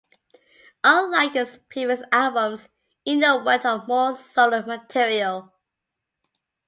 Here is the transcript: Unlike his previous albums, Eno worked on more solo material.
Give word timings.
Unlike 0.83 1.33
his 1.33 1.59
previous 1.69 2.01
albums, 2.11 2.69
Eno 3.05 3.45
worked 3.45 3.67
on 3.67 3.85
more 3.85 4.15
solo 4.15 4.65
material. 4.65 5.53